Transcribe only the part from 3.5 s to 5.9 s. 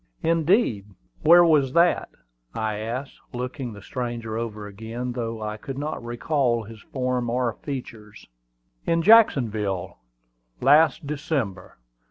the stranger over again, though I could